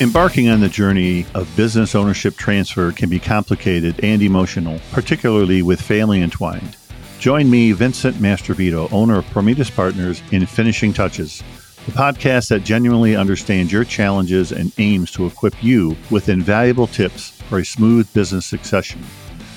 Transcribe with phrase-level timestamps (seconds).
[0.00, 5.78] Embarking on the journey of business ownership transfer can be complicated and emotional, particularly with
[5.78, 6.74] family entwined.
[7.18, 11.42] Join me, Vincent Mastrovito, owner of Prometis Partners, in Finishing Touches,
[11.84, 17.32] the podcast that genuinely understands your challenges and aims to equip you with invaluable tips
[17.50, 19.04] for a smooth business succession.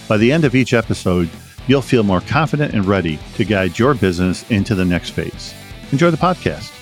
[0.09, 1.29] By the end of each episode,
[1.67, 5.53] you'll feel more confident and ready to guide your business into the next phase.
[5.93, 6.72] Enjoy the podcast.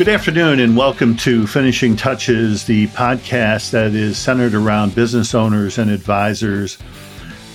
[0.00, 5.76] Good afternoon, and welcome to Finishing Touches, the podcast that is centered around business owners
[5.76, 6.78] and advisors,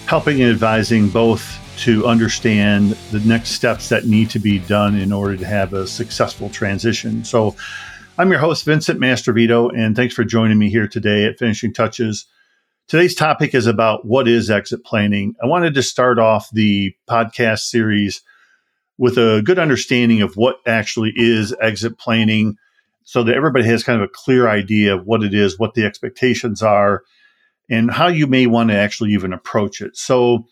[0.05, 5.12] helping and advising both to understand the next steps that need to be done in
[5.12, 7.23] order to have a successful transition.
[7.23, 7.55] So,
[8.20, 12.28] I'm your host, Vincent Mastrovito, and thanks for joining me here today at Finishing Touches.
[12.88, 15.34] Today's topic is about what is exit planning.
[15.41, 18.22] I wanted to start off the podcast series
[18.97, 22.57] with a good understanding of what actually is exit planning
[23.03, 25.85] so that everybody has kind of a clear idea of what it is, what the
[25.85, 27.03] expectations are,
[27.69, 29.95] and how you may want to actually even approach it.
[29.95, 30.47] So,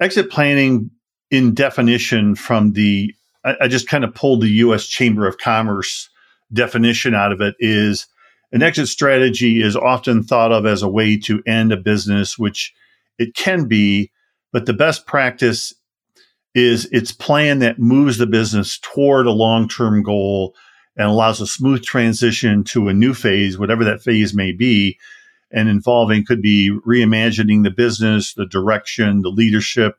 [0.00, 0.90] exit planning,
[1.30, 4.86] in definition, from the I, just kind of pulled the U.S.
[4.86, 6.08] Chamber of Commerce
[6.52, 8.06] definition out of it is
[8.52, 12.74] an exit strategy is often thought of as a way to end a business, which
[13.18, 14.10] it can be,
[14.52, 15.72] but the best practice
[16.54, 20.54] is its plan that moves the business toward a long-term goal
[20.96, 24.98] and allows a smooth transition to a new phase, whatever that phase may be,
[25.50, 29.96] and involving could be reimagining the business, the direction, the leadership,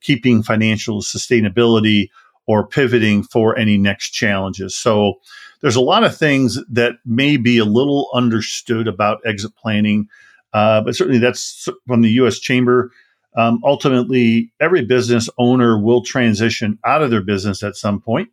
[0.00, 2.08] keeping financial sustainability,
[2.46, 4.76] or pivoting for any next challenges.
[4.76, 5.14] So
[5.60, 10.08] there's a lot of things that may be a little understood about exit planning,
[10.52, 12.38] uh, but certainly that's from the U.S.
[12.38, 12.92] Chamber
[13.36, 18.28] um, ultimately, every business owner will transition out of their business at some point.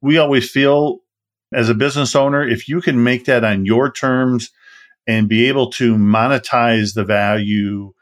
[0.00, 1.00] We always feel
[1.52, 4.50] as a business owner, if you can make that on your terms
[5.06, 7.92] and be able to monetize the value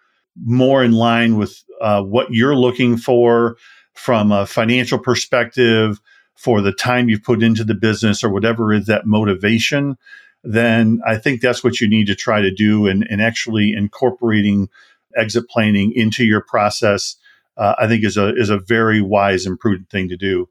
[0.45, 3.57] more in line with uh, what you're looking for
[3.95, 6.01] from a financial perspective
[6.37, 9.97] for the time you've put into the business or whatever is that motivation,
[10.45, 14.69] then I think that's what you need to try to do and, and actually incorporating
[15.19, 17.17] exit planning into your process,
[17.57, 20.49] uh, I think is a is a very wise and prudent thing to do.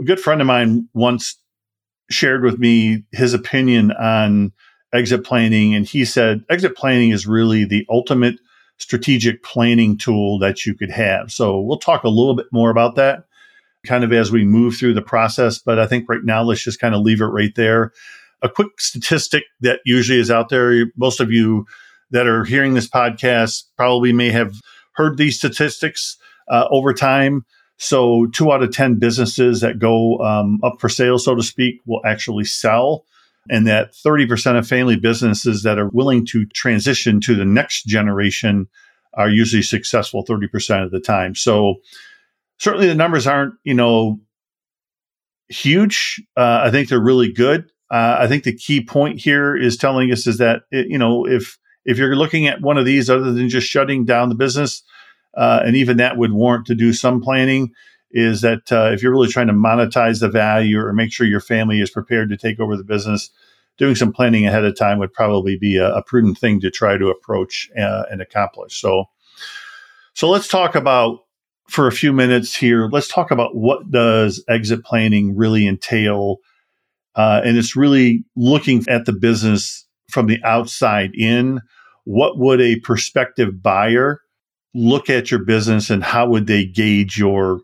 [0.00, 1.36] A good friend of mine once
[2.10, 4.52] shared with me his opinion on
[4.92, 8.36] exit planning, and he said exit planning is really the ultimate
[8.78, 11.30] strategic planning tool that you could have.
[11.30, 13.24] So we'll talk a little bit more about that
[13.86, 15.58] kind of as we move through the process.
[15.58, 17.92] But I think right now, let's just kind of leave it right there.
[18.42, 21.66] A quick statistic that usually is out there, most of you
[22.12, 24.54] that are hearing this podcast probably may have
[24.94, 26.16] heard these statistics
[26.48, 27.44] uh, over time.
[27.78, 31.80] So, two out of 10 businesses that go um, up for sale, so to speak,
[31.84, 33.04] will actually sell.
[33.50, 38.68] And that 30% of family businesses that are willing to transition to the next generation
[39.14, 41.34] are usually successful 30% of the time.
[41.34, 41.76] So,
[42.58, 44.20] certainly the numbers aren't, you know,
[45.48, 46.22] huge.
[46.36, 47.64] Uh, I think they're really good.
[47.90, 51.26] Uh, I think the key point here is telling us is that, it, you know,
[51.26, 54.82] if if you're looking at one of these other than just shutting down the business,
[55.36, 57.72] uh, and even that would warrant to do some planning,
[58.10, 61.40] is that uh, if you're really trying to monetize the value or make sure your
[61.40, 63.30] family is prepared to take over the business,
[63.78, 66.98] doing some planning ahead of time would probably be a, a prudent thing to try
[66.98, 68.80] to approach uh, and accomplish.
[68.80, 69.06] So,
[70.14, 71.20] so let's talk about
[71.68, 72.88] for a few minutes here.
[72.88, 76.36] Let's talk about what does exit planning really entail,
[77.14, 81.60] uh, and it's really looking at the business from the outside in,
[82.04, 84.20] what would a prospective buyer
[84.74, 87.60] look at your business and how would they gauge your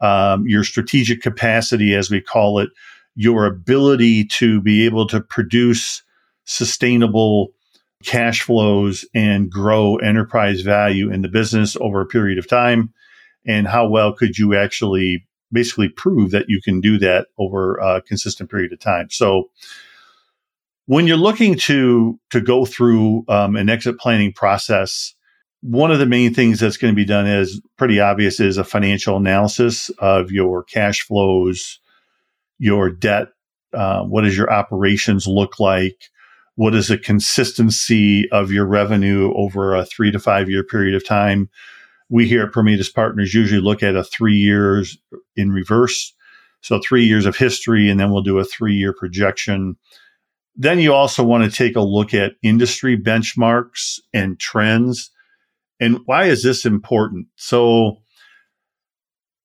[0.00, 2.70] um, your strategic capacity, as we call it,
[3.16, 6.04] your ability to be able to produce
[6.44, 7.48] sustainable
[8.04, 12.92] cash flows and grow enterprise value in the business over a period of time,
[13.44, 18.02] and how well could you actually basically prove that you can do that over a
[18.02, 19.08] consistent period of time.
[19.10, 19.50] So
[20.88, 25.14] when you're looking to to go through um, an exit planning process,
[25.60, 28.64] one of the main things that's going to be done is pretty obvious is a
[28.64, 31.78] financial analysis of your cash flows,
[32.58, 33.28] your debt.
[33.74, 36.08] Uh, what does your operations look like?
[36.54, 41.06] What is the consistency of your revenue over a three to five year period of
[41.06, 41.50] time?
[42.08, 44.96] We here at Prometis Partners usually look at a three years
[45.36, 46.14] in reverse.
[46.62, 49.76] So three years of history, and then we'll do a three year projection
[50.58, 55.10] then you also want to take a look at industry benchmarks and trends.
[55.80, 57.28] And why is this important?
[57.36, 57.98] So,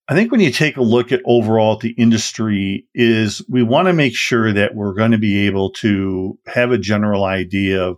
[0.09, 3.87] I think when you take a look at overall at the industry is we want
[3.87, 7.97] to make sure that we're going to be able to have a general idea of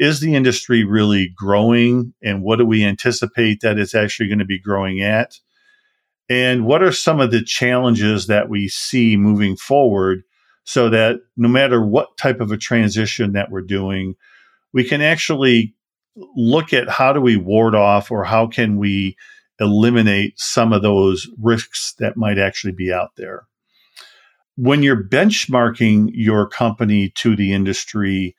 [0.00, 4.44] is the industry really growing and what do we anticipate that it's actually going to
[4.44, 5.38] be growing at?
[6.28, 10.24] And what are some of the challenges that we see moving forward
[10.66, 14.16] so that no matter what type of a transition that we're doing,
[14.72, 15.74] we can actually
[16.36, 19.16] look at how do we ward off or how can we
[19.60, 23.46] eliminate some of those risks that might actually be out there.
[24.56, 28.34] When you're benchmarking your company to the industry,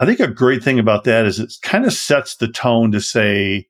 [0.00, 3.00] I think a great thing about that is it kind of sets the tone to
[3.00, 3.68] say,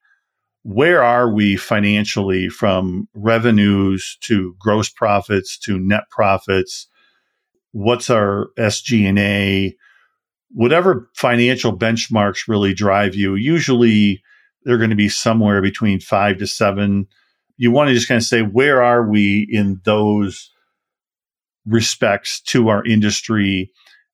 [0.63, 6.89] where are we financially from revenues to gross profits to net profits?
[7.73, 9.77] What's our SG&A?
[10.51, 14.23] Whatever financial benchmarks really drive you, usually
[14.65, 17.07] they're going to be somewhere between five to seven.
[17.57, 20.51] You want to just kind of say, where are we in those
[21.67, 23.71] respects to our industry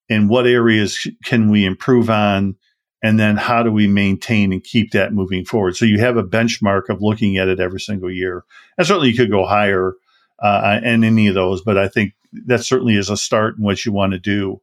[0.08, 2.56] and what areas can we improve on?
[3.02, 5.76] And then how do we maintain and keep that moving forward?
[5.76, 8.44] So you have a benchmark of looking at it every single year.
[8.76, 9.94] And certainly you could go higher
[10.40, 12.14] uh, in any of those, but I think
[12.46, 14.60] that certainly is a start in what you want to do.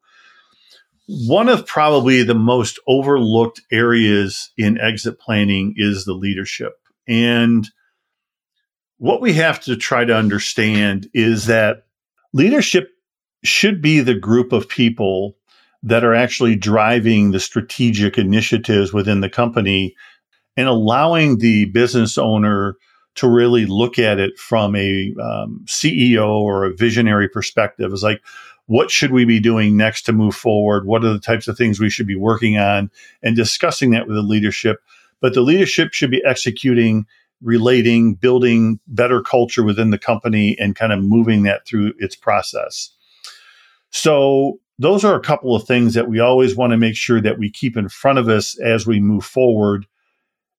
[1.08, 6.74] One of probably the most overlooked areas in exit planning is the leadership.
[7.08, 7.70] And
[8.98, 11.86] what we have to try to understand is that
[12.34, 12.90] leadership
[13.44, 15.36] should be the group of people
[15.84, 19.96] that are actually driving the strategic initiatives within the company
[20.58, 22.76] and allowing the business owner
[23.16, 27.92] to really look at it from a um, CEO or a visionary perspective.
[27.94, 28.22] Is like,
[28.68, 30.86] what should we be doing next to move forward?
[30.86, 32.92] What are the types of things we should be working on
[33.24, 34.82] and discussing that with the leadership?
[35.22, 37.06] But the leadership should be executing,
[37.42, 42.92] relating, building better culture within the company and kind of moving that through its process.
[43.92, 47.40] So those are a couple of things that we always want to make sure that
[47.40, 49.86] we keep in front of us as we move forward.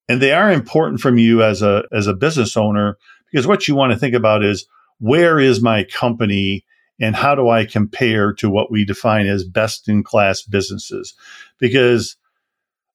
[0.09, 2.97] And they are important from you as a as a business owner
[3.31, 4.67] because what you want to think about is
[4.99, 6.65] where is my company
[7.01, 11.15] and how do I compare to what we define as best in class businesses?
[11.59, 12.17] Because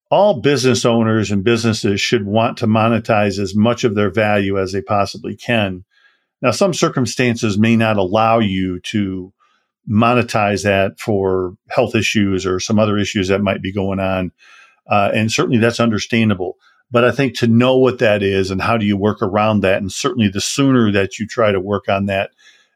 [0.10, 4.72] all business owners and businesses should want to monetize as much of their value as
[4.72, 5.86] they possibly can.
[6.42, 9.31] Now, some circumstances may not allow you to
[9.90, 14.31] monetize that for health issues or some other issues that might be going on.
[14.90, 16.57] Uh, and certainly that's understandable.
[16.92, 19.78] But I think to know what that is and how do you work around that,
[19.78, 22.32] and certainly the sooner that you try to work on that,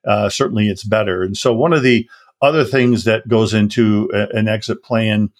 [0.07, 1.21] uh, certainly it's better.
[1.21, 2.09] And so one of the
[2.41, 5.31] other things that goes into a, an exit plan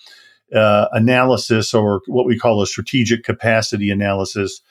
[0.54, 4.62] uh, analysis, or what we call a strategic capacity analysis,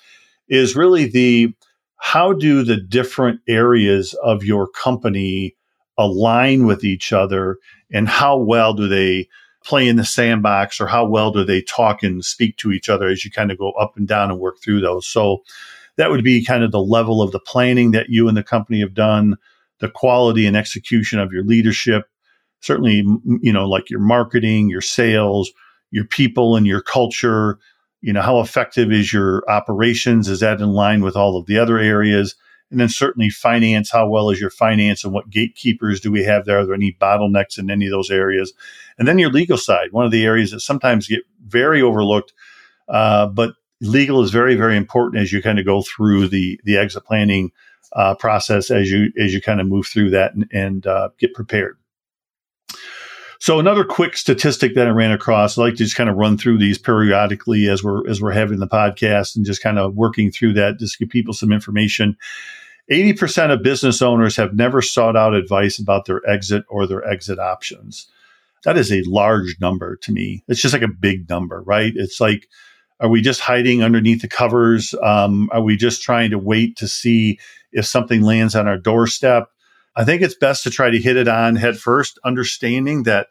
[0.48, 1.54] is really the
[1.96, 5.56] how do the different areas of your company
[5.96, 7.58] align with each other
[7.92, 9.28] and how well do they
[9.64, 13.08] play in the sandbox or how well do they talk and speak to each other
[13.08, 15.06] as you kind of go up and down and work through those.
[15.06, 15.42] So
[15.96, 18.80] that would be kind of the level of the planning that you and the company
[18.80, 19.36] have done,
[19.80, 22.06] the quality and execution of your leadership,
[22.60, 23.04] certainly,
[23.40, 25.50] you know, like your marketing, your sales,
[25.90, 27.58] your people and your culture,
[28.00, 30.28] you know, how effective is your operations?
[30.28, 32.34] Is that in line with all of the other areas?
[32.70, 36.44] And then certainly finance, how well is your finance and what gatekeepers do we have
[36.44, 36.58] there?
[36.58, 38.52] Are there any bottlenecks in any of those areas?
[38.98, 42.32] And then your legal side, one of the areas that sometimes get very overlooked,
[42.88, 46.76] uh, but legal is very, very important as you kind of go through the, the
[46.76, 47.52] exit planning
[47.92, 51.34] uh, process as you, as you kind of move through that and, and uh, get
[51.34, 51.76] prepared.
[53.44, 56.38] So another quick statistic that I ran across, I like to just kind of run
[56.38, 60.30] through these periodically as we're as we're having the podcast and just kind of working
[60.30, 62.16] through that, just give people some information.
[62.90, 67.38] 80% of business owners have never sought out advice about their exit or their exit
[67.38, 68.06] options.
[68.64, 70.42] That is a large number to me.
[70.48, 71.92] It's just like a big number, right?
[71.94, 72.48] It's like,
[73.00, 74.94] are we just hiding underneath the covers?
[75.02, 77.38] Um, are we just trying to wait to see
[77.72, 79.50] if something lands on our doorstep?
[79.96, 83.28] I think it's best to try to hit it on head first, understanding that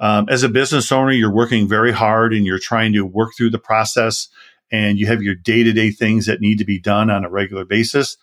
[0.00, 3.50] um, as a business owner, you're working very hard and you're trying to work through
[3.50, 4.28] the process
[4.70, 7.30] and you have your day to day things that need to be done on a
[7.30, 8.16] regular basis.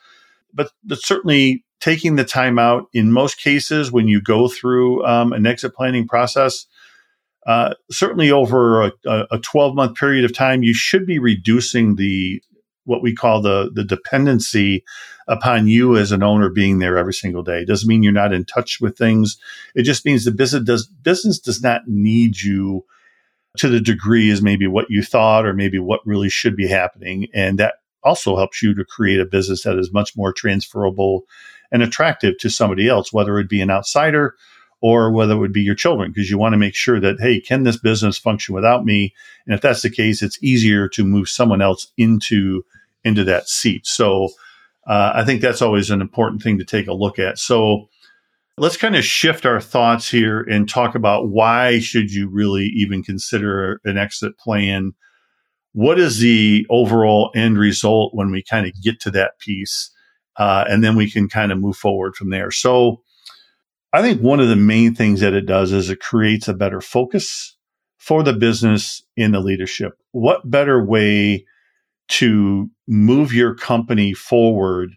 [0.54, 5.34] But, but certainly taking the time out in most cases when you go through um,
[5.34, 6.66] an exit planning process,
[7.46, 8.92] uh, certainly over a,
[9.32, 12.42] a 12 month period of time, you should be reducing the
[12.86, 14.84] what we call the the dependency
[15.28, 17.62] upon you as an owner being there every single day.
[17.62, 19.38] It doesn't mean you're not in touch with things.
[19.74, 22.86] It just means the business does business does not need you
[23.58, 27.28] to the degree as maybe what you thought or maybe what really should be happening.
[27.34, 31.22] And that also helps you to create a business that is much more transferable
[31.72, 34.36] and attractive to somebody else, whether it be an outsider
[34.82, 37.40] or whether it would be your children, because you want to make sure that, hey,
[37.40, 39.14] can this business function without me?
[39.46, 42.64] And if that's the case, it's easier to move someone else into
[43.04, 43.86] into that seat.
[43.86, 44.30] So
[44.88, 47.38] uh, I think that's always an important thing to take a look at.
[47.38, 47.88] So
[48.58, 53.04] let's kind of shift our thoughts here and talk about why should you really even
[53.04, 54.94] consider an exit plan
[55.74, 59.92] what is the overall end result when we kind of get to that piece
[60.38, 63.02] uh, and then we can kind of move forward from there so
[63.96, 66.82] i think one of the main things that it does is it creates a better
[66.82, 67.58] focus
[67.98, 71.46] for the business in the leadership what better way
[72.08, 74.92] to move your company forward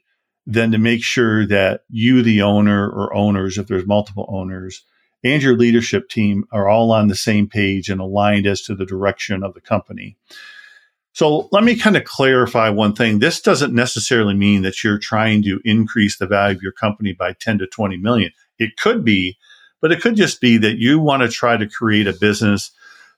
[0.47, 4.83] than to make sure that you, the owner or owners, if there's multiple owners,
[5.23, 8.87] and your leadership team are all on the same page and aligned as to the
[8.87, 10.17] direction of the company.
[11.13, 13.19] So let me kind of clarify one thing.
[13.19, 17.35] This doesn't necessarily mean that you're trying to increase the value of your company by
[17.35, 18.31] 10 to 20 million.
[18.59, 19.37] It could be,
[19.81, 22.71] but it could just be that you want to try to create a business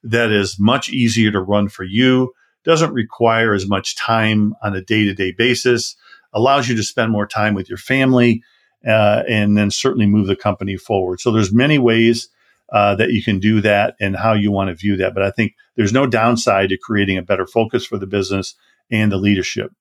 [0.02, 2.32] that is much easier to run for you,
[2.64, 5.96] doesn't require as much time on a day to day basis,
[6.32, 8.42] allows you to spend more time with your family,
[8.86, 11.20] uh, and then certainly move the company forward.
[11.20, 12.28] So there's many ways
[12.72, 15.12] uh, that you can do that and how you want to view that.
[15.12, 18.54] But I think there's no downside to creating a better focus for the business
[18.90, 19.72] and the leadership.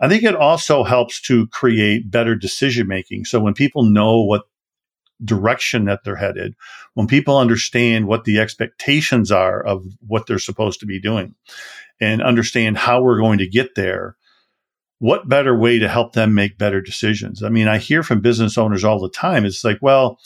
[0.00, 3.24] I think it also helps to create better decision making.
[3.24, 4.42] So when people know what
[5.24, 6.54] direction that they're headed,
[6.94, 11.34] when people understand what the expectations are of what they're supposed to be doing
[12.00, 14.16] and understand how we're going to get there,
[14.98, 17.42] what better way to help them make better decisions?
[17.42, 19.44] I mean, I hear from business owners all the time.
[19.44, 20.18] It's like, well,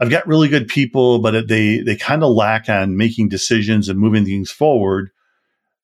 [0.00, 3.98] I've got really good people, but they they kind of lack on making decisions and
[3.98, 5.10] moving things forward.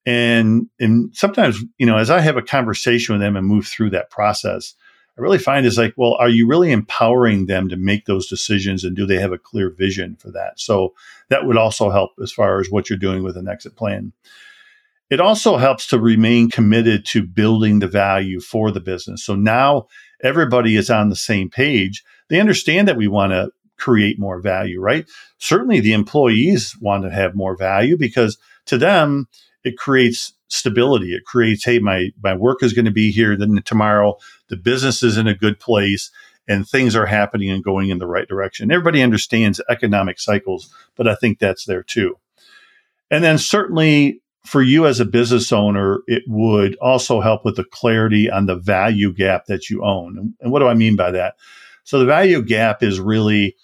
[0.04, 3.90] And and sometimes, you know, as I have a conversation with them and move through
[3.90, 4.74] that process,
[5.20, 8.84] I really find is like, well, are you really empowering them to make those decisions
[8.84, 10.58] and do they have a clear vision for that?
[10.58, 10.94] So
[11.28, 14.14] that would also help as far as what you're doing with an exit plan.
[15.10, 19.22] It also helps to remain committed to building the value for the business.
[19.22, 19.88] So now
[20.22, 22.02] everybody is on the same page.
[22.28, 25.06] They understand that we want to create more value, right?
[25.38, 29.28] Certainly the employees want to have more value because to them,
[29.64, 31.14] it creates stability.
[31.14, 33.36] It creates, hey, my, my work is going to be here.
[33.36, 36.10] Then tomorrow, the business is in a good place
[36.48, 38.70] and things are happening and going in the right direction.
[38.70, 42.18] Everybody understands economic cycles, but I think that's there too.
[43.10, 47.64] And then certainly for you as a business owner, it would also help with the
[47.64, 50.34] clarity on the value gap that you own.
[50.40, 51.34] And what do I mean by that?
[51.84, 53.56] So the value gap is really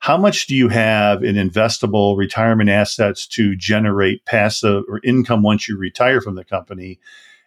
[0.00, 5.68] how much do you have in investable retirement assets to generate passive or income once
[5.68, 6.98] you retire from the company?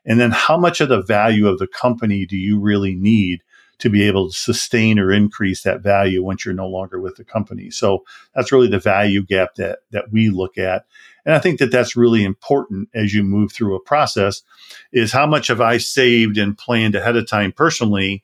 [0.05, 3.41] And then how much of the value of the company do you really need
[3.79, 7.23] to be able to sustain or increase that value once you're no longer with the
[7.23, 7.71] company?
[7.71, 8.03] So
[8.35, 10.85] that's really the value gap that, that we look at.
[11.25, 14.43] And I think that that's really important as you move through a process
[14.91, 18.21] is how much have I saved and planned ahead of time personally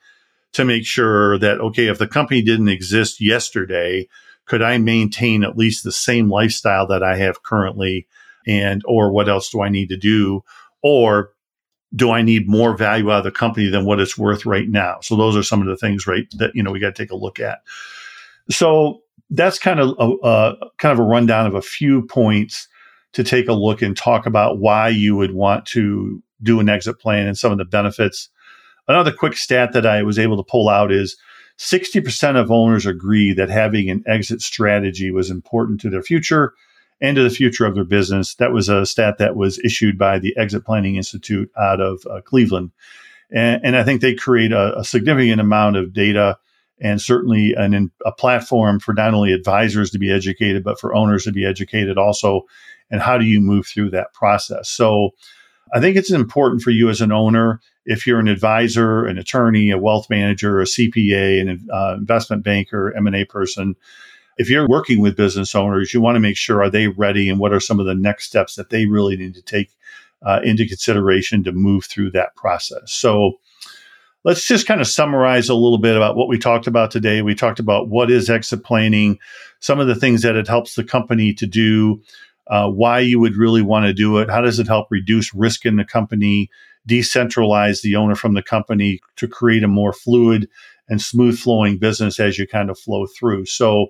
[0.53, 4.08] to make sure that, okay, if the company didn't exist yesterday,
[4.46, 8.08] could I maintain at least the same lifestyle that I have currently?
[8.48, 10.44] And, or what else do I need to do?
[10.82, 11.32] Or
[11.96, 15.00] do I need more value out of the company than what it's worth right now?
[15.01, 17.12] So those are some of the things, right, that, you know, we got to take
[17.12, 17.60] a look at.
[18.50, 22.68] So that's kind of a, kind of a rundown of a few points
[23.13, 27.00] to take a look and talk about why you would want to do an exit
[27.00, 28.29] plan and some of the benefits.
[28.89, 31.15] Another quick stat that I was able to pull out is
[31.60, 36.53] 60% of owners agree that having an exit strategy was important to their future
[37.00, 38.34] and to the future of their business.
[38.36, 42.22] That was a stat that was issued by the Exit Planning Institute out of uh,
[42.22, 42.72] Cleveland.
[43.31, 46.39] And, and, I think they create a, a significant amount of data
[46.81, 51.25] and certainly an, a platform for not only advisors to be educated, but for owners
[51.25, 52.48] to be educated also.
[52.89, 54.67] And how do you move through that process?
[54.67, 55.12] So
[55.73, 59.71] I think it's important for you as an owner, if you're an advisor, an attorney,
[59.71, 63.75] a wealth manager, a CPA, an uh, investment banker, M&A person,
[64.39, 67.39] if you're working with business owners, you want to make sure are they ready and
[67.39, 69.69] what are some of the next steps that they really need to take
[70.25, 72.91] uh, into consideration to move through that process.
[72.91, 73.33] So
[74.23, 77.21] let's just kind of summarize a little bit about what we talked about today.
[77.21, 79.19] We talked about what is exit planning,
[79.59, 82.01] some of the things that it helps the company to do,
[82.50, 85.65] uh, why you would really want to do it, how does it help reduce risk
[85.65, 86.50] in the company,
[86.88, 90.50] decentralize the owner from the company to create a more fluid
[90.88, 93.46] and smooth flowing business as you kind of flow through.
[93.46, 93.88] So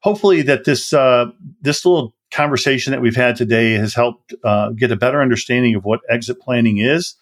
[0.00, 1.26] hopefully that this uh,
[1.60, 5.84] this little conversation that we've had today has helped uh, get a better understanding of
[5.84, 7.16] what exit planning is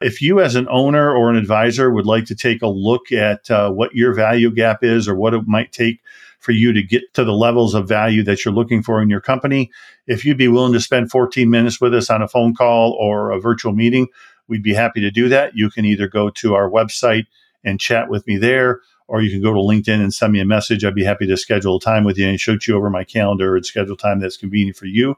[0.00, 3.50] If you, as an owner or an advisor, would like to take a look at
[3.50, 6.00] uh, what your value gap is or what it might take
[6.38, 9.20] for you to get to the levels of value that you're looking for in your
[9.20, 9.70] company,
[10.06, 13.30] if you'd be willing to spend 14 minutes with us on a phone call or
[13.30, 14.06] a virtual meeting,
[14.46, 15.52] we'd be happy to do that.
[15.54, 17.26] You can either go to our website
[17.64, 20.44] and chat with me there, or you can go to LinkedIn and send me a
[20.44, 20.84] message.
[20.84, 23.56] I'd be happy to schedule a time with you and shoot you over my calendar
[23.56, 25.16] and schedule time that's convenient for you.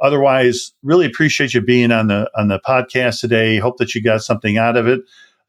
[0.00, 3.58] Otherwise, really appreciate you being on the on the podcast today.
[3.58, 5.00] Hope that you got something out of it.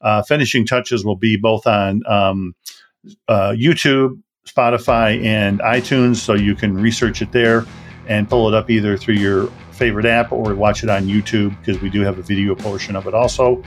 [0.02, 2.54] Uh, finishing touches will be both on um,
[3.28, 7.64] uh, YouTube, Spotify, and iTunes, so you can research it there
[8.08, 11.80] and pull it up either through your favorite app or watch it on YouTube because
[11.80, 13.62] we do have a video portion of it also.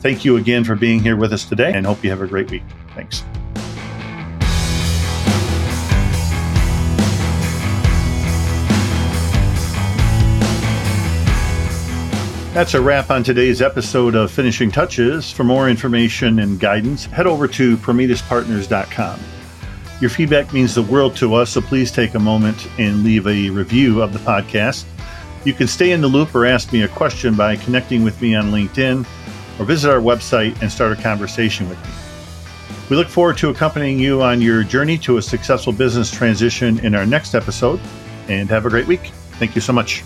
[0.00, 2.50] Thank you again for being here with us today and hope you have a great
[2.50, 2.62] week.
[2.94, 3.24] Thanks.
[12.54, 15.28] That's a wrap on today's episode of Finishing Touches.
[15.32, 19.18] For more information and guidance, head over to prometispartners.com.
[20.04, 23.48] Your feedback means the world to us, so please take a moment and leave a
[23.48, 24.84] review of the podcast.
[25.44, 28.34] You can stay in the loop or ask me a question by connecting with me
[28.34, 29.06] on LinkedIn
[29.58, 31.90] or visit our website and start a conversation with me.
[32.90, 36.94] We look forward to accompanying you on your journey to a successful business transition in
[36.94, 37.80] our next episode,
[38.28, 39.06] and have a great week.
[39.38, 40.04] Thank you so much.